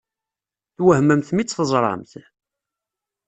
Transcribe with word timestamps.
Twehmemt 0.77 1.29
mi 1.33 1.43
tt-teẓṛamt? 1.43 2.11